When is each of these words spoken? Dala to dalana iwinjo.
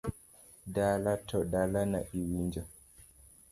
Dala 0.73 1.13
to 1.27 1.37
dalana 1.51 1.99
iwinjo. 2.19 2.63